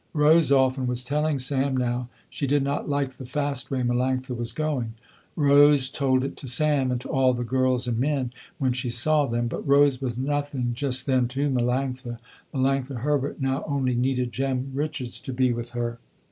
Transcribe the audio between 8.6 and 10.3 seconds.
she saw them. But Rose was